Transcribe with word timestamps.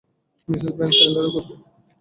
Mrs 0.47 0.71
Van 0.77 0.91
শাইলারের 0.97 1.31
কক্ষে। 1.35 1.55